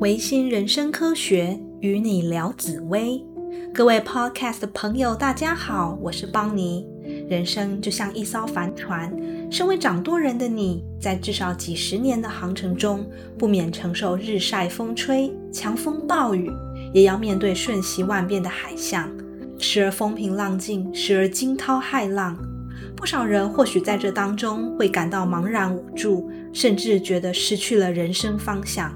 [0.00, 3.22] 维新人生科学与你聊紫薇，
[3.74, 6.86] 各位 Podcast 的朋友，大家好，我是邦尼。
[7.28, 9.14] 人生就像一艘帆船，
[9.50, 16.50] 身为掌舵人的你，在至少几十年的航程中，不免承受日晒风吹、强风暴雨，
[16.94, 19.06] 也要面对瞬息万变的海象，
[19.58, 22.38] 时而风平浪静，时而惊涛骇浪。
[22.96, 28.90] 不少人或许在这当中会感到茫然无助，甚至觉得失去了人生方向。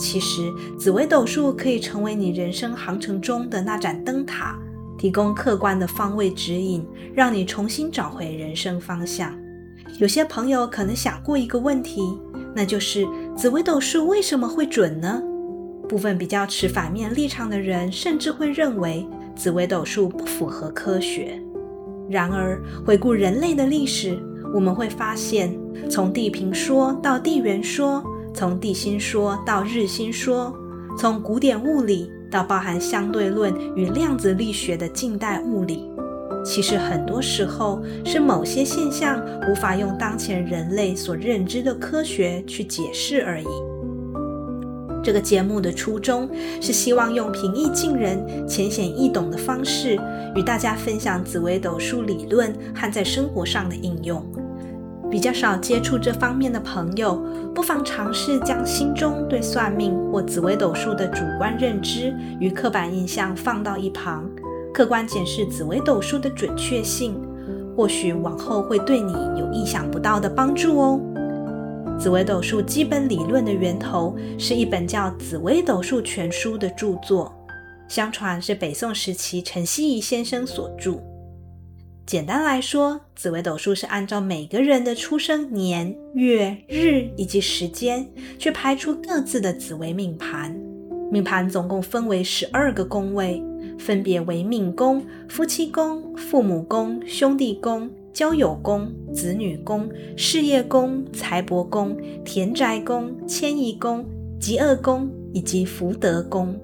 [0.00, 4.58] 其实，紫微斗数可以成为你人生航程中的那盏灯塔，
[4.96, 6.82] 提供客观的方位指引，
[7.14, 9.30] 让你重新找回人生方向。
[9.98, 12.18] 有些朋友可能想过一个问题，
[12.56, 15.22] 那就是紫微斗数为什么会准呢？
[15.86, 19.06] 部分比较持反面立场的人，甚至会认为
[19.36, 21.38] 紫微斗数不符合科学。
[22.08, 24.18] 然而，回顾人类的历史，
[24.54, 25.54] 我们会发现，
[25.90, 28.02] 从地平说到地缘说。
[28.34, 30.54] 从地心说到日心说，
[30.96, 35.84] 从古典物理到包含相对论与量子力学的近代物理，
[36.44, 43.46] 其实很多时候是某些现象无法用当前人类所认知的科学去解释而已。
[45.02, 46.28] 这个节目的初衷
[46.60, 49.98] 是希望用平易近人、浅显易懂的方式，
[50.36, 54.22] 与大家分享紫微斗数理论和在生活上的应用。
[55.10, 57.20] 比较少接触这方面的朋友，
[57.52, 64.30] 不妨尝试将心中对算命或紫微斗数的主观认知与刻板印象放到一旁，
[64.72, 67.20] 客观检视紫微斗数的准确性，
[67.76, 71.00] 或许往后会对你有意想不到的帮助哦。
[71.98, 77.30] 紫微斗数基本理论的源头是一本叫《紫微斗数全书》的著作，
[77.88, 80.98] 相传是北宋时期陈希夷先生所著。
[82.10, 88.04] 简单来说，紫微斗数是按照每个人的出生年月日以及时间，
[88.36, 90.52] 去排出各自的紫微命盘。
[91.12, 93.40] 命盘总共分为十二个宫位，
[93.78, 104.04] 分别为命宫、夫妻宫、父母宫、兄弟宫、交友宫、子女宫、事业宫、财帛宫、田宅宫、迁移宫、
[104.40, 106.58] 极恶宫以及福德宫。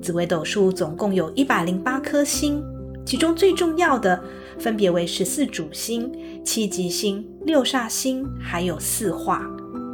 [0.00, 2.64] 紫微斗数总共有一百零八颗星。
[3.04, 4.20] 其中最重要的
[4.58, 6.10] 分别为十四主星、
[6.44, 9.48] 七吉星、六煞星，还有四化。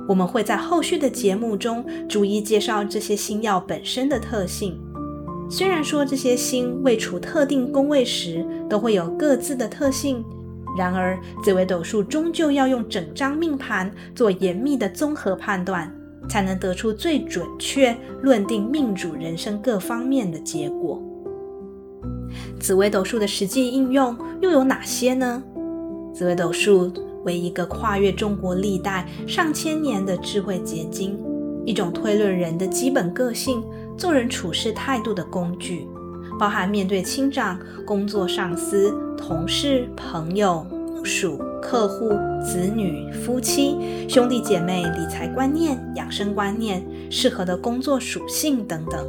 [0.08, 4.78] 我们会在后续的节目中逐一介绍这些星耀本身的特性。
[5.48, 10.24] 虽然说这些星位处特定宫位时都会有各自的特性，
[10.76, 15.94] 然而紫微斗数终究要用整张命盘做严密的综合判断，
[16.28, 21.02] 才能得出最准确论定命主人生各方面的结果。
[22.60, 25.42] 紫微斗数的实际应用又有哪些呢？
[26.14, 26.92] 紫微斗数
[27.24, 31.18] 为一个跨越中国历代上千年的智慧结晶，
[31.64, 33.62] 一种推论人的基本个性、
[33.96, 35.86] 做人处事态度的工具，
[36.38, 42.10] 包含面对亲长、工作上司、同事、朋友、部属、客户、
[42.44, 49.06] 子女、夫妻、兄弟姐妹、理财观念、养生观念、适合的工作属性等等。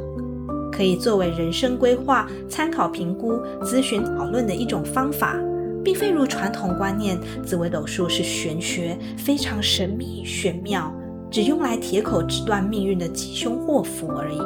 [0.74, 5.38] 可以作为人生规划、参考评估、咨询讨论的一种方法，
[5.84, 10.92] 并非如传统观念，紫微斗数是玄学，非常神秘玄妙，
[11.30, 14.38] 只用来铁口直断命运的吉凶祸福而已。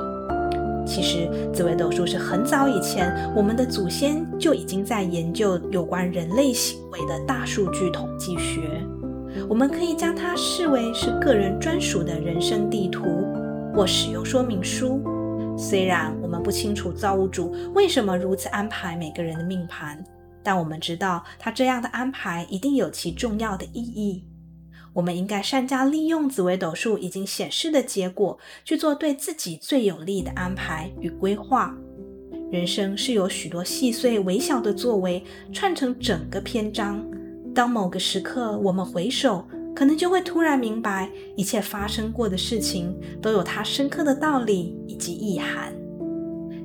[0.86, 8.60] 其实，紫微斗数是很早以前，我们的祖先就已经在研究有关人类行为的大数据统计学。
[9.48, 13.04] 我们可以将它视为是个人专属的人生地图
[13.74, 15.02] 或使用说明书。
[15.58, 20.02] 虽然我们不清楚造物主为什么如此安排每个人的命盘，
[20.40, 24.24] 但我们知道他这样的安排一定有其重要的意义。
[24.92, 31.76] 我们应该善加利用紫微斗数已经显示的结果，去做对自己最有利的安排与规划。
[32.52, 37.04] 人生是由许多细碎微小的作为串成整个篇章。
[37.52, 39.44] 当某个时刻我们回首，
[39.78, 42.92] 可能就会突然明白，一切发生过的事情
[43.22, 45.72] 都有它深刻的道理以及意涵。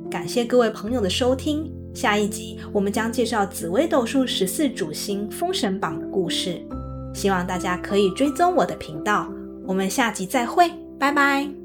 [0.10, 6.60] 感谢各位朋友的收听，下一集我们将介绍紫微斗数十四主星封神榜的故事。
[7.14, 9.32] 希望大家可以追踪我的频道，
[9.68, 11.63] 我们下集再会，拜拜。